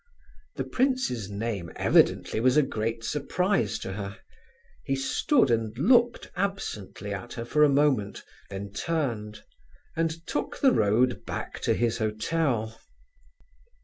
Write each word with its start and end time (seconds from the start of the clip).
The 0.55 0.63
prince's 0.63 1.29
name 1.29 1.71
evidently 1.75 2.39
was 2.39 2.57
a 2.57 2.63
great 2.63 3.03
surprise 3.03 3.77
to 3.77 3.93
her. 3.93 4.17
He 4.83 4.95
stood 4.95 5.51
and 5.51 5.77
looked 5.77 6.31
absently 6.35 7.13
at 7.13 7.33
her 7.33 7.45
for 7.45 7.63
a 7.63 7.69
moment, 7.69 8.23
then 8.49 8.71
turned, 8.71 9.43
and 9.95 10.25
took 10.25 10.59
the 10.59 10.71
road 10.71 11.23
back 11.27 11.59
to 11.59 11.75
his 11.75 11.99
hotel. 11.99 12.81